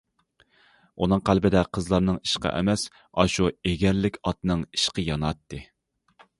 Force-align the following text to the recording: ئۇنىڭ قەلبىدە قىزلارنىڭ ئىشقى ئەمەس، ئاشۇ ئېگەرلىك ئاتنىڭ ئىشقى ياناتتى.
ئۇنىڭ 1.05 1.21
قەلبىدە 1.29 1.61
قىزلارنىڭ 1.77 2.17
ئىشقى 2.23 2.53
ئەمەس، 2.53 2.87
ئاشۇ 3.11 3.51
ئېگەرلىك 3.53 4.21
ئاتنىڭ 4.25 4.67
ئىشقى 4.73 5.09
ياناتتى. 5.13 5.65